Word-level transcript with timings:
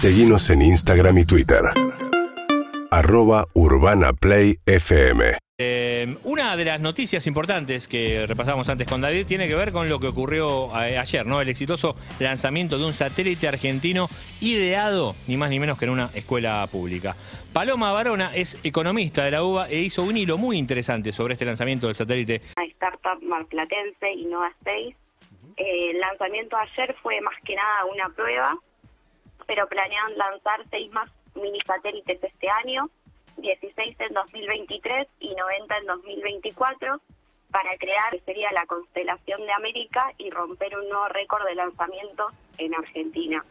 Seguimos 0.00 0.48
en 0.50 0.62
Instagram 0.62 1.18
y 1.18 1.24
Twitter. 1.24 1.58
Arroba 2.92 3.46
Urbana 3.54 4.12
Play 4.12 4.54
FM. 4.64 5.38
Eh, 5.58 6.16
una 6.22 6.56
de 6.56 6.64
las 6.64 6.80
noticias 6.80 7.26
importantes 7.26 7.88
que 7.88 8.24
repasamos 8.28 8.68
antes 8.68 8.86
con 8.86 9.00
David 9.00 9.26
tiene 9.26 9.48
que 9.48 9.56
ver 9.56 9.72
con 9.72 9.88
lo 9.88 9.98
que 9.98 10.06
ocurrió 10.06 10.68
eh, 10.80 10.96
ayer, 10.96 11.26
¿no? 11.26 11.40
El 11.40 11.48
exitoso 11.48 11.96
lanzamiento 12.20 12.78
de 12.78 12.86
un 12.86 12.92
satélite 12.92 13.48
argentino 13.48 14.06
ideado 14.40 15.16
ni 15.26 15.36
más 15.36 15.50
ni 15.50 15.58
menos 15.58 15.76
que 15.80 15.86
en 15.86 15.90
una 15.90 16.10
escuela 16.14 16.64
pública. 16.70 17.16
Paloma 17.52 17.90
Barona 17.90 18.30
es 18.36 18.56
economista 18.62 19.24
de 19.24 19.32
la 19.32 19.42
UBA 19.42 19.68
e 19.68 19.80
hizo 19.80 20.04
un 20.04 20.16
hilo 20.16 20.38
muy 20.38 20.58
interesante 20.58 21.10
sobre 21.10 21.32
este 21.32 21.44
lanzamiento 21.44 21.88
del 21.88 21.96
satélite. 21.96 22.40
Una 22.56 22.66
startup 22.66 23.20
marplatense, 23.20 24.12
Innova 24.12 24.46
Space. 24.60 24.94
Eh, 25.56 25.90
el 25.90 25.98
lanzamiento 25.98 26.56
ayer 26.56 26.94
fue 27.02 27.20
más 27.20 27.34
que 27.44 27.56
nada 27.56 27.84
una 27.92 28.08
prueba, 28.10 28.56
pero 29.48 29.66
planean 29.66 30.16
lanzar 30.16 30.60
seis 30.70 30.92
más 30.92 31.10
mini 31.34 31.58
satélites 31.66 32.22
este 32.22 32.48
año 32.50 32.88
16 33.38 33.96
en 33.98 34.12
2023 34.12 35.08
y 35.20 35.34
90 35.34 35.78
en 35.78 35.86
2024 35.86 37.00
para 37.50 37.76
crear 37.78 38.20
sería 38.24 38.52
la 38.52 38.66
constelación 38.66 39.40
de 39.40 39.52
América 39.52 40.12
y 40.18 40.30
romper 40.30 40.76
un 40.76 40.88
nuevo 40.88 41.08
récord 41.08 41.46
de 41.46 41.54
lanzamiento 41.54 42.28
en 42.58 42.74
Argentina. 42.74 43.44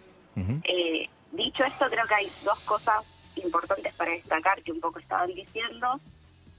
Eh, 0.63 1.09
dicho 1.31 1.65
esto, 1.65 1.87
creo 1.89 2.05
que 2.05 2.13
hay 2.13 2.31
dos 2.43 2.59
cosas 2.59 3.33
importantes 3.43 3.95
para 3.95 4.11
destacar 4.11 4.61
que 4.61 4.71
un 4.71 4.79
poco 4.79 4.99
estaban 4.99 5.33
diciendo. 5.33 5.99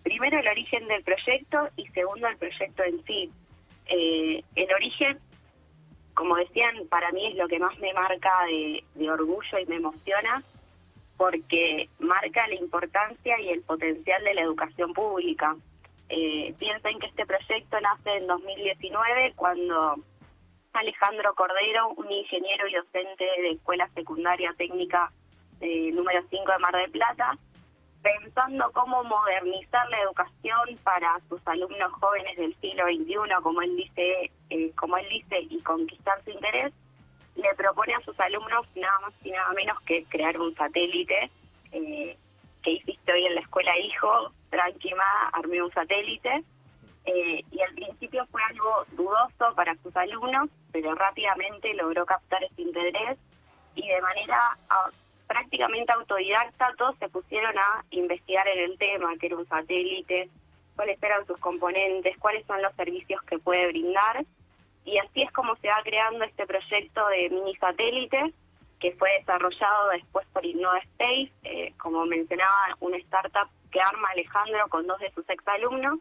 Primero, 0.02 0.41
el 0.41 0.48
origen 0.48 0.89
del 0.89 1.05
proyecto 1.05 1.69
y 1.77 1.86
segundo, 1.89 2.27
el 2.27 2.36
proyecto 2.39 2.83
en 2.83 3.02
sí. 3.05 3.30
Eh, 3.86 4.42
el 4.56 4.75
origen, 4.75 5.19
como 6.18 6.34
decían, 6.34 6.74
para 6.90 7.12
mí 7.12 7.28
es 7.28 7.36
lo 7.36 7.46
que 7.46 7.60
más 7.60 7.78
me 7.78 7.95
marca 7.95 8.32
de 8.95 9.10
orgullo 9.10 9.58
y 9.60 9.66
me 9.66 9.77
emociona 9.77 10.42
porque 11.16 11.88
marca 12.00 12.48
la 12.48 12.56
importancia 12.56 13.41
y 13.41 13.50
el 13.50 13.62
potencial 13.62 14.25
de 14.25 14.34
la 14.34 14.42
educación 14.42 14.92
pública. 14.92 15.56
Eh, 16.08 16.55
piensen 16.58 16.98
que 16.98 17.06
este 17.06 17.25
proyecto 17.25 17.80
nace 17.80 18.16
en 18.16 18.27
2019 18.27 19.34
cuando 19.36 19.97
Alejandro 20.72 21.34
Cordero, 21.36 21.91
un 21.91 22.10
ingeniero 22.10 22.66
y 22.66 22.75
docente 22.75 23.25
de 23.25 23.50
Escuela 23.50 23.88
Secundaria 23.94 24.53
Técnica 24.58 25.12
eh, 25.60 25.92
número 25.92 26.20
5 26.30 26.50
de 26.50 26.58
Mar 26.58 26.75
del 26.75 26.91
Plata, 26.91 27.38
pensando 28.02 28.70
cómo 28.72 29.02
modernizar 29.04 29.88
la 29.91 30.00
educación 30.02 30.78
para 30.82 31.18
sus 31.28 31.41
alumnos 31.46 31.92
jóvenes 31.92 32.36
del 32.36 32.54
siglo 32.60 32.84
XXI, 32.84 33.42
como 33.42 33.62
él 33.62 33.77
dice, 33.77 34.30
eh, 34.50 34.72
como 34.77 34.96
él 34.96 35.06
dice, 35.10 35.41
y 35.41 35.60
conquistar 35.62 36.22
su 36.24 36.30
interés, 36.30 36.72
le 37.36 37.54
propone 37.56 37.94
a 37.94 38.00
sus 38.00 38.19
alumnos 38.20 38.66
nada 38.76 38.98
más 39.00 39.26
y 39.26 39.30
nada 39.30 39.52
menos 39.52 39.80
que 39.82 40.04
crear 40.04 40.38
un 40.38 40.54
satélite 40.54 41.30
eh, 41.72 42.16
que 42.62 42.70
hiciste 42.72 43.12
hoy 43.12 43.26
en 43.26 43.34
la 43.36 43.41
escuela 43.41 43.78
hijo, 43.78 44.32
tranqui 44.50 44.92
armé 45.32 45.62
un 45.62 45.72
satélite. 45.72 46.42
Eh, 47.04 47.42
y 47.50 47.60
al 47.62 47.74
principio 47.74 48.26
fue 48.26 48.42
algo 48.50 48.84
dudoso 48.92 49.54
para 49.54 49.74
sus 49.76 49.96
alumnos, 49.96 50.50
pero 50.72 50.94
rápidamente 50.94 51.72
logró 51.74 52.04
captar 52.04 52.42
ese 52.44 52.60
interés 52.60 53.19
y 53.74 53.88
de 53.88 54.00
manera 54.02 54.50
ah, 54.69 54.91
prácticamente 55.39 55.92
autodidacta 55.92 56.75
todos 56.77 56.97
se 56.98 57.08
pusieron 57.08 57.56
a 57.56 57.84
investigar 57.91 58.47
en 58.48 58.70
el 58.70 58.78
tema, 58.78 59.17
que 59.19 59.27
era 59.27 59.36
un 59.36 59.47
satélite, 59.47 60.28
cuáles 60.75 61.00
eran 61.00 61.27
sus 61.27 61.39
componentes, 61.39 62.19
cuáles 62.19 62.44
son 62.47 62.61
los 62.61 62.75
servicios 62.75 63.22
que 63.22 63.39
puede 63.39 63.69
brindar. 63.69 64.25
Y 64.84 64.98
así 64.98 65.22
es 65.22 65.31
como 65.33 65.55
se 65.56 65.69
va 65.69 65.81
creando 65.84 66.25
este 66.25 66.44
proyecto 66.47 67.06
de 67.09 67.31
mini 67.31 67.55
satélite 67.56 68.33
que 68.81 68.92
fue 68.92 69.11
desarrollado 69.19 69.91
después 69.91 70.27
por 70.33 70.44
Innova 70.44 70.78
Space, 70.78 71.33
eh, 71.42 71.72
como 71.78 72.05
mencionaba, 72.06 72.77
una 72.81 72.97
startup 72.98 73.48
que 73.72 73.81
arma 73.81 74.09
Alejandro 74.11 74.69
con 74.69 74.86
dos 74.86 74.98
de 75.00 75.11
sus 75.12 75.28
exalumnos 75.28 75.98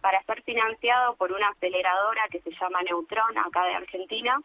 para 0.00 0.22
ser 0.24 0.42
financiado 0.42 1.16
por 1.16 1.32
una 1.32 1.48
aceleradora 1.48 2.22
que 2.30 2.40
se 2.40 2.50
llama 2.52 2.82
Neutron, 2.82 3.36
acá 3.38 3.64
de 3.64 3.74
Argentina, 3.74 4.38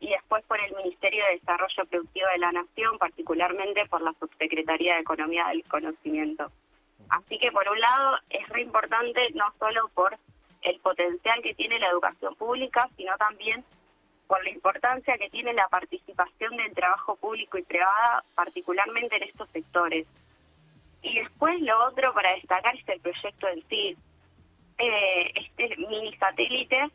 y 0.00 0.08
después 0.08 0.42
por 0.46 0.58
el 0.58 0.74
Ministerio 0.76 1.22
de 1.26 1.38
Desarrollo 1.38 1.84
Productivo 1.84 2.26
de 2.32 2.38
la 2.38 2.52
Nación, 2.52 2.98
particularmente 2.98 3.86
por 3.86 4.00
la 4.00 4.14
Subsecretaría 4.14 4.94
de 4.94 5.00
Economía 5.02 5.48
del 5.48 5.62
Conocimiento. 5.64 6.50
Así 7.10 7.38
que 7.38 7.52
por 7.52 7.68
un 7.68 7.78
lado 7.78 8.18
es 8.30 8.48
re 8.48 8.62
importante 8.62 9.20
no 9.34 9.44
solo 9.58 9.88
por 9.94 10.16
el 10.62 10.80
potencial 10.80 11.42
que 11.42 11.54
tiene 11.54 11.78
la 11.78 11.88
educación 11.88 12.34
pública, 12.34 12.88
sino 12.96 13.16
también 13.18 13.62
por 14.26 14.42
la 14.42 14.50
importancia 14.50 15.18
que 15.18 15.28
tiene 15.28 15.52
la 15.52 15.68
participación 15.68 16.56
del 16.56 16.72
trabajo 16.72 17.16
público 17.16 17.58
y 17.58 17.62
privada, 17.62 18.22
particularmente 18.34 19.16
en 19.16 19.24
estos 19.24 19.50
sectores. 19.50 20.06
Y 21.02 21.18
después 21.18 21.60
lo 21.60 21.86
otro 21.86 22.14
para 22.14 22.32
destacar 22.34 22.74
es 22.74 22.88
el 22.88 23.00
proyecto 23.00 23.48
en 23.48 23.68
sí. 23.68 23.96
Eh, 24.78 25.32
este 25.34 25.76
mini 25.76 26.16
satélite 26.16 26.90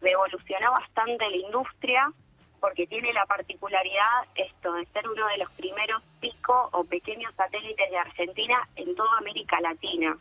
revolucionó 0.00 0.72
bastante 0.72 1.28
la 1.28 1.36
industria 1.36 2.12
porque 2.60 2.86
tiene 2.86 3.12
la 3.12 3.26
particularidad 3.26 4.24
esto 4.34 4.72
de 4.72 4.86
ser 4.86 5.08
uno 5.08 5.26
de 5.26 5.38
los 5.38 5.50
primeros 5.52 6.02
pico 6.20 6.68
o 6.72 6.84
pequeños 6.84 7.34
satélites 7.34 7.90
de 7.90 7.96
Argentina 7.96 8.68
en 8.76 8.94
toda 8.94 9.18
América 9.18 9.60
Latina. 9.60 10.16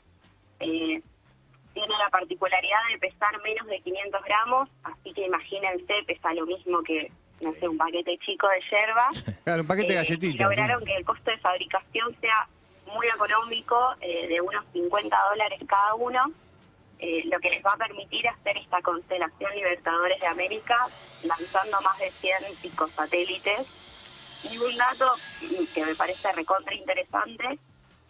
Eh, 0.60 1.02
tiene 1.74 1.98
la 2.00 2.10
particularidad 2.10 2.80
de 2.92 2.98
pesar 2.98 3.40
menos 3.44 3.68
de 3.68 3.80
500 3.82 4.24
gramos, 4.24 4.70
así 4.84 5.14
que 5.14 5.26
imagínense, 5.26 5.94
pesa 6.08 6.34
lo 6.34 6.46
mismo 6.48 6.82
que, 6.82 7.12
no 7.40 7.54
sé, 7.54 7.68
un 7.68 7.78
paquete 7.78 8.18
chico 8.20 8.48
de 8.48 8.62
yerba. 8.72 9.10
Claro, 9.44 9.62
un 9.62 9.68
paquete 9.68 9.88
de 9.88 9.94
eh, 9.94 9.98
galletitas. 9.98 10.42
lograron 10.42 10.84
que 10.84 10.96
el 10.96 11.06
costo 11.06 11.32
de 11.32 11.38
fabricación 11.38 12.16
sea 12.20 12.48
muy 12.94 13.08
económico, 13.08 13.78
eh, 14.02 14.28
de 14.28 14.42
unos 14.42 14.66
50 14.74 15.18
dólares 15.30 15.60
cada 15.68 15.94
uno, 15.96 16.32
eh, 17.00 17.24
lo 17.26 17.40
que 17.40 17.50
les 17.50 17.64
va 17.64 17.74
a 17.74 17.78
permitir 17.78 18.28
hacer 18.28 18.58
esta 18.58 18.82
constelación 18.82 19.54
Libertadores 19.54 20.20
de 20.20 20.28
América, 20.28 20.88
lanzando 21.24 21.82
más 21.82 21.98
de 22.00 22.10
100 22.12 22.56
psicosatélites. 22.56 24.50
Y 24.52 24.58
un 24.58 24.78
dato 24.78 25.06
que 25.74 25.86
me 25.86 25.96
parece 25.96 26.32
recontra 26.32 26.74
interesante 26.74 27.60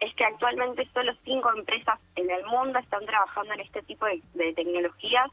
es 0.00 0.14
que 0.14 0.24
actualmente 0.24 0.88
solo 0.92 1.12
cinco 1.24 1.50
empresas 1.56 1.98
en 2.16 2.30
el 2.30 2.44
mundo 2.46 2.78
están 2.78 3.04
trabajando 3.04 3.54
en 3.54 3.60
este 3.60 3.82
tipo 3.82 4.06
de, 4.06 4.52
tecnologías 4.52 5.28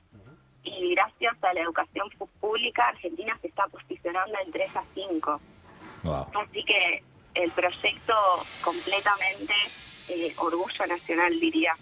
y 0.64 0.96
gracias 0.96 1.36
a 1.44 1.54
la 1.54 1.62
educación 1.62 2.10
pública 2.40 2.88
Argentina 2.88 3.38
se 3.42 3.48
está 3.48 3.68
posicionando 3.68 4.34
entre 4.44 4.64
esas 4.64 4.86
cinco. 4.96 5.40
Así 6.34 6.64
que 6.64 7.04
el 7.36 7.52
proyecto 7.52 8.14
completamente 8.64 9.54
eh, 10.10 10.34
orgullo 10.38 10.88
nacional 10.88 11.40
diría. 11.40 11.76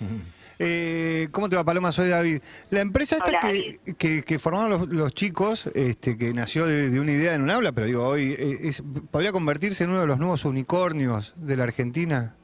Eh, 0.58 1.28
¿Cómo 1.32 1.48
te 1.48 1.56
va, 1.56 1.64
Paloma? 1.64 1.92
Soy 1.92 2.08
David. 2.08 2.42
La 2.70 2.80
empresa 2.80 3.16
esta 3.16 3.40
que, 3.40 4.24
que, 4.24 4.38
formaron 4.38 4.88
los, 4.90 5.14
chicos, 5.14 5.66
este, 5.74 6.16
que 6.16 6.32
nació 6.32 6.66
de, 6.66 6.98
una 6.98 7.12
idea 7.12 7.34
en 7.34 7.42
un 7.42 7.50
aula, 7.50 7.72
pero 7.72 7.86
digo, 7.86 8.06
hoy 8.06 8.34
eh, 8.38 8.70
podría 9.10 9.32
convertirse 9.32 9.84
en 9.84 9.90
uno 9.90 10.00
de 10.00 10.06
los 10.06 10.18
nuevos 10.18 10.44
unicornios 10.44 11.34
de 11.36 11.56
la 11.56 11.64
Argentina. 11.64 12.34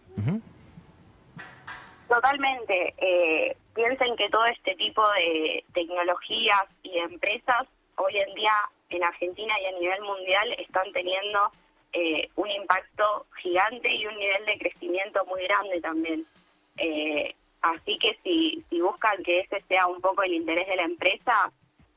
Totalmente. 2.09 2.95
Eh, 2.99 3.57
piensen 3.75 4.17
que 4.17 4.29
todo 4.29 4.45
este 4.47 4.75
tipo 4.75 5.03
de 5.13 5.65
tecnologías 5.73 6.65
y 6.83 6.93
de 6.93 7.01
empresas 7.01 7.67
hoy 7.97 8.19
en 8.19 8.35
día 8.35 8.53
en 8.91 9.03
Argentina 9.03 9.55
y 9.61 9.67
a 9.67 9.79
nivel 9.79 10.03
mundial 10.03 10.53
están 10.59 10.93
teniendo 10.93 11.51
eh, 11.93 12.29
un 12.37 12.51
impacto 12.51 13.27
gigante 13.43 13.91
y 13.91 14.07
un 14.07 14.17
nivel 14.17 14.45
de 14.47 14.59
crecimiento 14.59 15.25
muy 15.27 15.43
grande 15.45 15.81
también. 15.81 16.25
Eh, 16.77 17.35
Así 17.63 17.97
que 17.99 18.19
si, 18.25 18.65
si 18.69 18.81
buscan 18.81 19.23
que 19.23 19.41
ese 19.41 19.63
sea 19.69 19.87
un 19.87 20.01
poco 20.01 20.23
el 20.25 20.35
interés 20.35 20.67
de 20.67 20.77
la 20.77 20.83
empresa, 20.83 21.53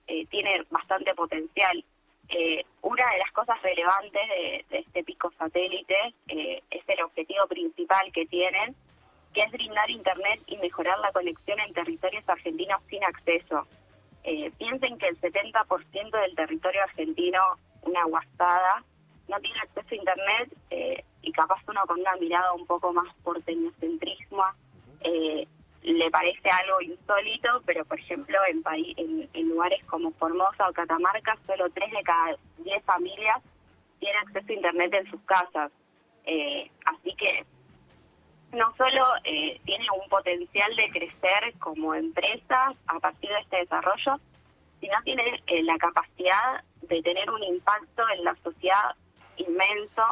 eh, 0.07 0.25
tiene 0.27 0.63
bastante 0.69 1.13
potencial. 1.15 1.83
Eh, 2.29 2.63
una 2.81 3.09
de 3.11 3.17
las 3.17 3.31
cosas 3.31 3.59
relevantes 3.63 4.21
de, 4.69 4.79
este 4.79 5.03
pico 5.03 5.31
satélite 5.37 5.95
eh, 6.27 6.61
es 6.69 6.83
el 6.87 7.01
objetivo 7.01 7.47
principal 7.47 8.11
que 8.11 8.27
tienen, 8.27 8.75
que 9.33 9.41
es 9.41 9.51
brindar 9.51 9.89
Internet 9.89 10.41
y 10.45 10.57
mejorar 10.57 10.99
la 10.99 11.11
conexión 11.11 11.59
en 11.59 11.73
territorios 11.73 12.27
argentinos 12.29 12.81
sin 12.87 13.03
acceso. 13.03 13.67
piensen 14.57 14.97
que 14.97 15.07
el 15.07 15.19
70% 15.19 16.21
del 16.21 16.35
territorio 16.35 16.83
argentino, 16.83 17.39
una 17.81 18.03
guastada, 18.05 18.83
no 19.27 19.39
tiene 19.39 19.59
acceso 19.59 19.87
a 19.91 19.95
Internet 19.95 20.53
y 21.21 21.31
capaz 21.31 21.61
uno 21.67 21.81
con 21.85 21.99
una 21.99 22.15
mirada 22.15 22.53
un 22.53 22.65
poco 22.65 22.93
más 22.93 23.13
por 23.23 23.35
porteñocentrismo 23.35 24.43
eh, 25.05 25.47
le 25.83 26.09
parece 26.09 26.49
algo 26.49 26.81
insólito, 26.81 27.61
pero 27.65 27.85
por 27.85 27.99
ejemplo 27.99 28.37
en, 28.49 29.29
en, 29.33 29.49
lugares 29.49 29.83
como 29.85 30.11
Formosa 30.11 30.67
o 30.67 30.73
Catamarca, 30.73 31.37
solo 31.45 31.69
3 31.69 31.91
de 31.91 32.03
cada 32.03 32.37
10 32.57 32.83
familias 32.83 33.41
tienen 33.99 34.17
acceso 34.21 34.47
a 34.49 34.53
Internet 34.53 34.93
en 34.93 35.11
sus 35.11 35.21
casas. 35.21 35.71
Eh, 36.25 36.71
así 36.85 37.13
que 37.15 37.45
no 38.51 38.73
solo 38.77 39.05
eh, 39.23 39.59
tiene 39.65 39.85
un 40.01 40.09
potencial 40.09 40.75
de 40.75 40.89
crecer 40.89 41.53
como 41.59 41.93
empresa 41.93 42.73
a 42.87 42.99
partir 42.99 43.29
de 43.29 43.39
este 43.41 43.57
desarrollo, 43.57 44.19
sino 44.79 44.93
tiene 45.03 45.43
eh, 45.47 45.63
la 45.63 45.77
capacidad 45.77 46.63
de 46.81 47.01
tener 47.03 47.29
un 47.29 47.43
impacto 47.43 48.03
en 48.09 48.23
la 48.23 48.35
sociedad 48.43 48.95
inmenso 49.37 50.03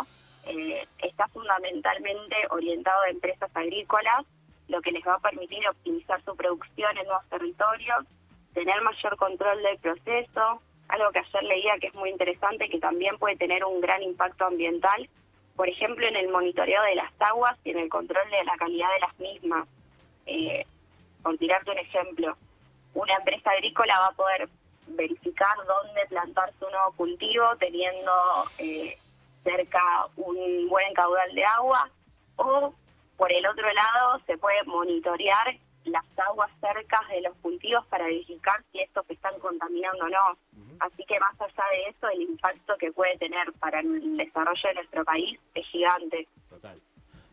eh, 0.46 0.86
está 1.00 1.28
fundamentalmente 1.30 2.36
orientado 2.50 3.02
a 3.04 3.10
empresas 3.10 3.50
agrícolas, 3.56 4.26
lo 4.68 4.82
que 4.82 4.92
les 4.92 5.06
va 5.06 5.16
a 5.16 5.20
permitir 5.20 5.68
optimizar 5.68 6.24
su 6.24 6.36
producción 6.36 6.98
en 6.98 7.06
nuevos 7.06 7.28
territorios, 7.30 8.06
tener 8.54 8.82
mayor 8.82 9.18
control 9.18 9.62
del 9.62 9.78
proceso, 9.80 10.62
algo 10.88 11.12
que 11.12 11.20
ayer 11.20 11.44
leía 11.44 11.78
que 11.80 11.88
es 11.88 11.96
muy 11.96 12.10
interesante, 12.10 12.70
que 12.70 12.80
también 12.80 13.18
puede 13.18 13.36
tener 13.36 13.64
un 13.66 13.82
gran 13.82 14.02
impacto 14.04 14.46
ambiental, 14.46 15.10
por 15.56 15.70
ejemplo, 15.70 16.08
en 16.08 16.16
el 16.16 16.30
monitoreo 16.30 16.82
de 16.84 16.96
las 16.96 17.12
aguas 17.20 17.58
y 17.64 17.72
en 17.72 17.80
el 17.80 17.90
control 17.90 18.30
de 18.30 18.44
la 18.44 18.56
calidad 18.58 18.88
de 18.94 19.00
las 19.00 19.20
mismas. 19.20 19.68
Eh, 20.26 20.66
por 21.22 21.38
tirarte 21.38 21.72
un 21.72 21.78
ejemplo, 21.78 22.38
una 22.94 23.16
empresa 23.16 23.52
agrícola 23.52 24.00
va 24.00 24.08
a 24.08 24.12
poder 24.14 24.50
verificar 24.88 25.56
dónde 25.66 26.06
plantar 26.08 26.52
su 26.60 26.70
nuevo 26.70 26.92
cultivo 26.94 27.56
teniendo 27.60 28.12
eh, 28.60 28.98
cerca 29.44 29.80
un 30.18 30.68
buen 30.70 30.94
caudal 30.94 31.34
de 31.34 31.46
agua 31.46 31.90
o 32.36 32.74
por 33.18 33.32
el 33.32 33.46
otro 33.46 33.72
lado 33.74 34.22
se 34.26 34.38
puede 34.38 34.64
monitorear 34.66 35.56
las 35.86 36.06
aguas 36.30 36.50
cerca 36.62 37.02
de 37.10 37.22
los 37.22 37.36
cultivos 37.38 37.86
para 37.88 38.06
verificar 38.06 38.64
si 38.72 38.80
estos 38.80 39.06
están 39.10 39.38
contaminando 39.40 40.06
o 40.06 40.10
no. 40.10 40.38
Así 40.80 41.04
que 41.08 41.20
más 41.20 41.40
allá 41.40 41.64
de 41.72 41.90
eso, 41.90 42.10
el 42.10 42.22
impacto 42.22 42.74
que 42.80 42.92
puede 42.92 43.18
tener 43.18 43.52
para 43.60 43.80
el 43.80 44.18
desarrollo 44.18 44.70
de 44.70 44.74
nuestro 44.76 45.06
país 45.06 45.40
es 45.54 45.66
gigante. 45.68 46.28
Total. 46.50 46.80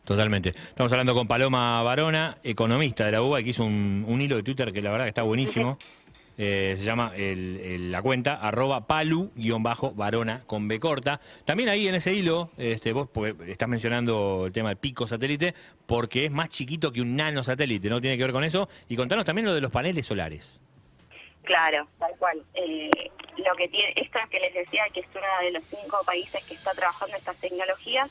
Totalmente. 0.04 0.50
Estamos 0.50 0.92
hablando 0.92 1.14
con 1.14 1.28
Paloma 1.28 1.82
Barona, 1.82 2.38
economista 2.42 3.06
de 3.06 3.12
la 3.12 3.22
UBA, 3.22 3.42
que 3.42 3.50
hizo 3.50 3.64
un, 3.64 4.04
un 4.06 4.20
hilo 4.20 4.36
de 4.36 4.42
Twitter 4.42 4.72
que 4.72 4.82
la 4.82 4.90
verdad 4.90 5.04
que 5.04 5.10
está 5.10 5.22
buenísimo. 5.22 5.78
Eh, 6.42 6.74
se 6.78 6.84
llama 6.84 7.12
el- 7.16 7.92
la 7.92 8.00
cuenta 8.00 8.36
arroba 8.36 8.86
palu-varona 8.86 10.42
con 10.46 10.68
B 10.68 10.80
corta. 10.80 11.20
También 11.44 11.68
ahí 11.68 11.86
en 11.86 11.96
ese 11.96 12.14
hilo, 12.14 12.50
este, 12.56 12.94
vos 12.94 13.10
estás 13.46 13.68
mencionando 13.68 14.46
el 14.46 14.52
tema 14.54 14.70
del 14.70 14.78
pico 14.78 15.06
satélite, 15.06 15.54
porque 15.86 16.24
es 16.24 16.30
más 16.30 16.48
chiquito 16.48 16.92
que 16.92 17.02
un 17.02 17.14
nano 17.14 17.42
satélite, 17.42 17.90
¿no? 17.90 18.00
Tiene 18.00 18.16
que 18.16 18.22
ver 18.22 18.32
con 18.32 18.42
eso. 18.42 18.70
Y 18.88 18.96
contanos 18.96 19.26
también 19.26 19.44
lo 19.44 19.52
de 19.52 19.60
los 19.60 19.70
paneles 19.70 20.06
solares. 20.06 20.62
Claro, 21.42 21.86
tal 21.98 22.16
cual. 22.18 22.42
Eh, 22.54 22.90
lo 23.36 23.54
que 23.56 23.68
tiene, 23.68 23.92
esto 23.96 24.18
es 24.18 24.30
que 24.30 24.40
les 24.40 24.54
decía 24.54 24.84
que 24.94 25.00
es 25.00 25.06
uno 25.14 25.26
de 25.42 25.50
los 25.50 25.64
cinco 25.64 25.98
países 26.06 26.42
que 26.46 26.54
está 26.54 26.72
trabajando 26.72 27.18
estas 27.18 27.36
tecnologías, 27.36 28.10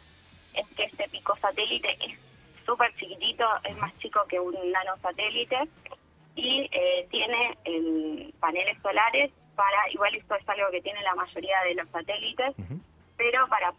es 0.53 0.67
que 0.75 0.83
este 0.83 1.09
pico 1.09 1.35
satélite 1.41 1.97
es 2.07 2.19
súper 2.63 2.93
chiquitito, 2.95 3.45
es 3.63 3.75
más 3.77 3.97
chico 3.97 4.19
que 4.29 4.39
un 4.39 4.53
nanosatélite 4.71 5.57
y 6.39 6.69
eh, 6.71 7.07
tiene 7.11 7.57
eh, 7.65 8.31
paneles 8.39 8.81
solares 8.81 9.31
para, 9.55 9.91
igual 9.91 10.15
esto 10.15 10.35
es 10.35 10.47
algo 10.47 10.71
que 10.71 10.81
tiene 10.81 11.01
la 11.01 11.15
mayoría 11.15 11.61
de 11.65 11.75
los 11.75 11.89
satélites, 11.89 12.55
pero 13.17 13.47
para 13.49 13.73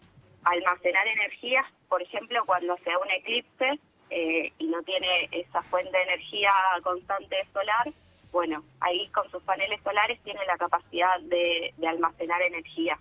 almacenar 0.45 1.07
energía, 1.07 1.65
por 1.89 2.03
ejemplo, 2.03 2.45
cuando 2.45 2.77
se 2.85 2.91
da 2.91 2.99
un 2.99 3.11
eclipse 3.11 3.79
eh, 4.11 4.53
y 4.59 4.67
no 4.67 4.83
tiene 4.83 5.29
esa 5.33 5.63
fuente 5.63 5.97
de 5.97 6.03
energía 6.03 6.53
constante 6.83 7.37
solar, 7.53 7.91
bueno, 8.31 8.63
ahí 8.81 9.09
con 9.09 9.29
sus 9.31 9.43
paneles 9.43 9.81
solares 9.83 10.21
tiene 10.23 10.45
la 10.45 10.59
capacidad 10.59 11.19
de, 11.21 11.73
de 11.79 11.89
almacenar 11.89 12.43
energía. 12.43 12.99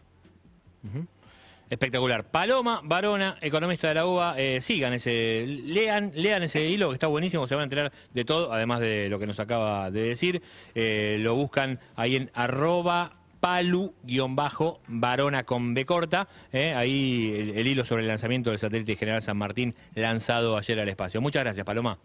Espectacular. 1.69 2.23
Paloma 2.31 2.81
Barona, 2.83 3.37
economista 3.41 3.89
de 3.89 3.93
la 3.93 4.07
UBA, 4.07 4.33
eh, 4.39 4.59
sigan 4.61 4.93
ese, 4.93 5.45
lean, 5.47 6.11
lean 6.15 6.41
ese 6.41 6.63
hilo 6.63 6.89
que 6.89 6.95
está 6.95 7.05
buenísimo, 7.07 7.45
se 7.45 7.53
van 7.53 7.61
a 7.61 7.65
enterar 7.65 7.91
de 8.11 8.25
todo, 8.25 8.51
además 8.51 8.79
de 8.79 9.07
lo 9.07 9.19
que 9.19 9.27
nos 9.27 9.39
acaba 9.39 9.91
de 9.91 10.01
decir. 10.01 10.41
Eh, 10.73 11.17
lo 11.19 11.35
buscan 11.35 11.79
ahí 11.95 12.15
en 12.15 12.31
arroba 12.33 13.13
palu-varona 13.39 15.43
con 15.45 15.73
B 15.75 15.85
corta, 15.85 16.27
eh, 16.51 16.73
ahí 16.73 17.33
el, 17.37 17.57
el 17.57 17.67
hilo 17.67 17.85
sobre 17.85 18.01
el 18.01 18.07
lanzamiento 18.07 18.49
del 18.49 18.57
satélite 18.59 18.95
General 18.95 19.21
San 19.21 19.37
Martín 19.37 19.75
lanzado 19.95 20.57
ayer 20.57 20.79
al 20.79 20.89
espacio. 20.89 21.21
Muchas 21.21 21.43
gracias, 21.43 21.65
Paloma. 21.65 21.97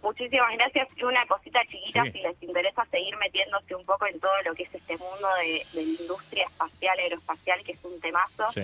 Muchísimas 0.00 0.46
gracias. 0.56 0.88
Y 0.96 1.02
una 1.02 1.26
cosita 1.26 1.58
chiquita, 1.68 2.04
Sí. 2.04 2.12
si 2.12 2.18
les 2.20 2.40
interesa 2.40 2.86
seguir 2.90 3.16
metiéndose 3.16 3.74
un 3.74 3.84
poco 3.84 4.06
en 4.06 4.18
todo 4.20 4.30
lo 4.46 4.54
que 4.54 4.62
es 4.62 4.72
este 4.74 4.96
mundo 4.96 5.26
de, 5.42 5.60
de 5.74 5.74
la 5.74 5.82
industria 6.00 6.44
espacial, 6.44 6.98
aeroespacial, 7.00 7.64
que 7.64 7.72
es 7.72 7.84
un 7.84 8.00
temazo. 8.00 8.44
Sí. 8.54 8.62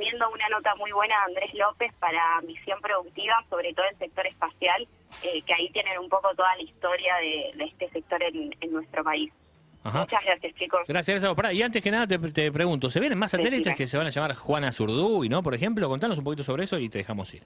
Recomiendo 0.00 0.30
una 0.30 0.48
nota 0.48 0.74
muy 0.76 0.92
buena 0.92 1.14
de 1.14 1.34
Andrés 1.34 1.52
López 1.52 1.92
para 2.00 2.40
Misión 2.40 2.80
Productiva, 2.80 3.34
sobre 3.50 3.74
todo 3.74 3.84
el 3.84 3.96
sector 3.98 4.26
espacial, 4.26 4.86
eh, 5.22 5.42
que 5.42 5.52
ahí 5.52 5.68
tienen 5.72 5.98
un 5.98 6.08
poco 6.08 6.34
toda 6.34 6.56
la 6.56 6.62
historia 6.62 7.16
de, 7.16 7.50
de 7.54 7.64
este 7.64 7.90
sector 7.90 8.22
en, 8.22 8.56
en 8.58 8.72
nuestro 8.72 9.04
país. 9.04 9.30
Ajá. 9.84 10.00
Muchas 10.00 10.24
gracias, 10.24 10.54
chicos. 10.54 10.80
Gracias, 10.88 11.20
gracias. 11.20 11.34
Pará, 11.34 11.52
y 11.52 11.62
antes 11.62 11.82
que 11.82 11.90
nada 11.90 12.06
te, 12.06 12.18
te 12.30 12.50
pregunto, 12.50 12.88
¿se 12.88 12.98
vienen 12.98 13.18
más 13.18 13.32
satélites 13.32 13.76
que 13.76 13.86
se 13.86 13.98
van 13.98 14.06
a 14.06 14.10
llamar 14.10 14.34
Juana 14.36 14.72
Zurduy, 14.72 15.28
no? 15.28 15.42
Por 15.42 15.54
ejemplo, 15.54 15.86
contanos 15.86 16.16
un 16.16 16.24
poquito 16.24 16.44
sobre 16.44 16.64
eso 16.64 16.78
y 16.78 16.88
te 16.88 16.96
dejamos 16.96 17.34
ir. 17.34 17.44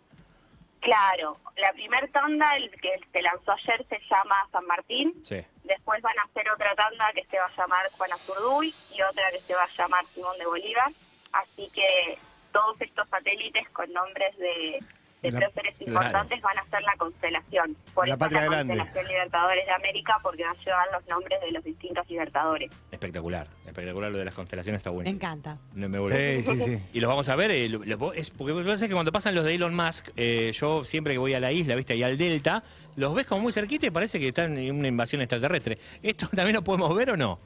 Claro, 0.79 1.37
la 1.57 1.73
primer 1.73 2.09
tanda, 2.13 2.55
el 2.55 2.71
que 2.71 3.01
se 3.13 3.21
lanzó 3.21 3.51
ayer, 3.51 3.85
se 3.89 3.99
llama 4.09 4.37
San 4.53 4.65
Martín. 4.67 5.13
Sí. 5.25 5.43
Después 5.65 6.01
van 6.03 6.17
a 6.21 6.23
hacer 6.23 6.49
otra 6.53 6.73
tanda 6.77 7.11
que 7.15 7.25
se 7.25 7.37
va 7.37 7.47
a 7.47 7.57
llamar 7.57 7.83
Juana 7.99 8.17
Zurduy 8.17 8.73
y 8.95 9.03
otra 9.03 9.25
que 9.33 9.41
se 9.41 9.57
va 9.57 9.65
a 9.65 9.69
llamar 9.77 10.05
Simón 10.05 10.39
de 10.39 10.47
Bolívar. 10.47 10.93
Así 11.33 11.69
que 11.75 12.17
todos 12.55 12.81
estos 12.81 13.07
satélites 13.09 13.69
con 13.71 13.93
nombres 13.93 14.39
de, 14.39 14.79
de 15.23 15.31
La- 15.33 15.41
próceres 15.41 15.75
importantes 15.81 16.41
van 16.41 16.57
a 16.59 16.65
ser 16.67 16.83
la 16.83 16.93
constelación. 16.97 17.77
Por 17.93 18.07
La 18.07 18.15
eso 18.15 18.19
patria 18.21 18.41
la 18.43 18.47
grande. 18.47 18.77
constelación 18.77 19.09
Libertadores 19.09 19.67
de 19.67 19.73
América, 19.73 20.19
porque 20.23 20.45
va 20.45 20.51
a 20.51 20.65
llevar 20.65 20.87
los 20.93 21.07
nombres 21.09 21.41
de 21.41 21.51
los 21.51 21.65
distintos 21.65 22.09
libertadores. 22.09 22.71
Espectacular, 22.93 23.49
espectacular 23.67 24.13
lo 24.13 24.19
de 24.19 24.25
las 24.27 24.35
constelaciones 24.35 24.79
está 24.81 24.91
Me 24.91 24.95
bueno. 24.97 25.11
encanta. 25.11 25.59
No 25.75 25.89
me 25.89 25.99
vuelvo- 25.99 26.17
Sí, 26.17 26.45
sí, 26.45 26.61
sí. 26.61 26.83
Y 26.93 27.01
los 27.01 27.09
vamos 27.09 27.29
a 27.29 27.37
ver, 27.37 27.51
eh, 27.51 27.69
lo- 27.69 27.85
lo- 27.85 28.13
es 28.13 28.31
porque 28.31 28.53
lo 28.53 28.59
que 28.61 28.71
pasa 28.71 28.85
es 28.85 28.89
que 28.89 28.95
cuando 28.95 29.11
pasan 29.13 29.35
los 29.35 29.45
de 29.45 29.55
Elon 29.57 29.75
Musk, 29.75 30.11
eh, 30.17 30.53
yo 30.55 30.85
siempre 30.85 31.15
que 31.15 31.19
voy 31.19 31.35
a 31.35 31.41
la 31.41 31.51
isla, 31.53 31.75
viste, 31.75 31.97
y 31.97 32.03
al 32.03 32.17
delta, 32.17 32.63
los 32.97 33.15
ves 33.15 33.27
como 33.27 33.43
muy 33.43 33.53
cerquita 33.53 33.87
y 33.87 33.91
parece 33.91 34.21
que 34.21 34.29
están 34.29 34.57
en 34.59 34.79
una 34.79 34.89
invasión 34.89 35.21
extraterrestre. 35.23 35.79
¿Esto 36.03 36.29
también 36.35 36.55
lo 36.55 36.63
podemos 36.63 36.95
ver 36.95 37.11
o 37.11 37.17
no? 37.17 37.41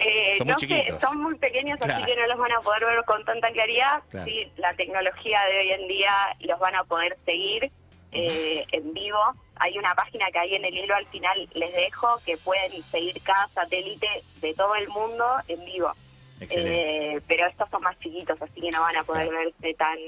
Eh, 0.00 0.34
Son 0.38 0.46
muy 0.46 0.52
no 0.54 0.58
sé, 0.58 0.94
son 1.00 1.18
muy 1.22 1.34
pequeños, 1.36 1.78
Claro. 1.78 2.02
así 2.02 2.12
que 2.12 2.18
no 2.20 2.26
los 2.26 2.38
van 2.38 2.52
a 2.52 2.60
poder 2.60 2.84
ver 2.86 3.04
con 3.04 3.24
tanta 3.24 3.50
claridad. 3.52 4.02
Claro. 4.10 4.26
Sí, 4.26 4.50
la 4.56 4.72
tecnología 4.74 5.40
de 5.50 5.58
hoy 5.58 5.70
en 5.72 5.88
día 5.88 6.12
los 6.40 6.58
van 6.58 6.74
a 6.74 6.84
poder 6.84 7.16
seguir 7.24 7.70
eh, 8.12 8.64
en 8.72 8.92
vivo. 8.94 9.18
Hay 9.56 9.76
una 9.78 9.94
página 9.94 10.26
que 10.32 10.38
ahí 10.38 10.54
en 10.54 10.64
el 10.64 10.76
hilo 10.76 10.94
al 10.94 11.06
final 11.06 11.48
les 11.52 11.72
dejo 11.74 12.08
que 12.24 12.36
pueden 12.38 12.70
seguir 12.82 13.20
cada 13.22 13.46
satélite 13.48 14.08
de 14.40 14.54
todo 14.54 14.74
el 14.74 14.88
mundo 14.88 15.24
en 15.48 15.64
vivo. 15.64 15.92
Excelente. 16.40 17.16
Eh, 17.16 17.20
pero 17.28 17.46
estos 17.46 17.68
son 17.68 17.82
más 17.82 17.98
chiquitos, 18.00 18.40
así 18.40 18.60
que 18.60 18.70
no 18.70 18.80
van 18.80 18.96
a 18.96 19.04
poder 19.04 19.28
Claro. 19.28 19.44
verse 19.44 19.74
tan 19.74 19.98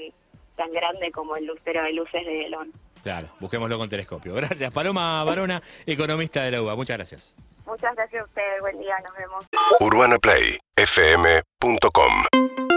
tan 0.55 0.71
grande 0.71 1.11
como 1.11 1.35
el 1.35 1.45
lucero 1.45 1.83
de 1.83 1.93
luces 1.93 2.25
de 2.25 2.45
Elon. 2.45 2.71
Claro, 3.03 3.27
busquémoslo 3.39 3.77
con 3.77 3.89
telescopio. 3.89 4.33
Gracias, 4.35 4.71
Paloma 4.73 5.23
Barona, 5.23 5.61
economista 5.85 6.43
de 6.43 6.51
la 6.51 6.61
UBA. 6.61 6.75
Muchas 6.75 6.97
gracias. 6.97 7.35
Muchas 7.65 7.95
gracias 7.95 8.21
a 8.21 8.25
ustedes, 8.25 8.61
buen 8.61 8.79
día, 8.79 8.95
nos 9.03 9.15
vemos. 9.15 9.45
UrbanaPlayFM.com 9.79 12.72